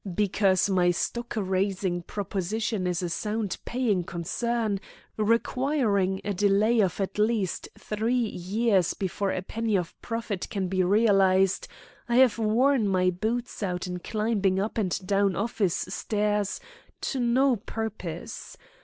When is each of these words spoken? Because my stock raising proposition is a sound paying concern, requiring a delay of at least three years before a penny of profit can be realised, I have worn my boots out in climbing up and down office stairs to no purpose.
Because 0.15 0.67
my 0.67 0.89
stock 0.89 1.35
raising 1.37 2.01
proposition 2.01 2.87
is 2.87 3.03
a 3.03 3.09
sound 3.09 3.59
paying 3.65 4.03
concern, 4.03 4.79
requiring 5.15 6.21
a 6.25 6.33
delay 6.33 6.79
of 6.79 6.99
at 6.99 7.19
least 7.19 7.69
three 7.77 8.15
years 8.15 8.95
before 8.95 9.29
a 9.31 9.43
penny 9.43 9.77
of 9.77 9.93
profit 10.01 10.49
can 10.49 10.67
be 10.69 10.83
realised, 10.83 11.67
I 12.09 12.15
have 12.15 12.39
worn 12.39 12.87
my 12.87 13.11
boots 13.11 13.61
out 13.61 13.85
in 13.85 13.99
climbing 13.99 14.59
up 14.59 14.79
and 14.79 14.99
down 15.05 15.35
office 15.35 15.75
stairs 15.87 16.59
to 17.01 17.19
no 17.19 17.57
purpose. 17.57 18.57